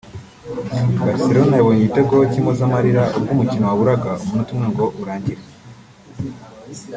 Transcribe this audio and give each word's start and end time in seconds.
Barcelone 1.05 1.55
yabonye 1.57 1.79
igitego 1.81 2.15
cy’impozamarira 2.31 3.03
ubwo 3.17 3.31
umukino 3.35 3.63
waburaga 3.69 4.11
umunota 4.23 4.51
umwe 4.53 4.67
ngo 4.71 4.85
urangire 5.01 5.41